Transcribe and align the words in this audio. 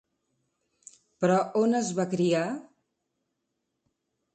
Però 1.23 1.37
on 1.61 1.77
es 1.83 1.93
va 2.01 2.09
criar? 2.17 2.43